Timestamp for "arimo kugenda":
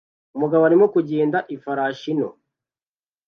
0.65-1.37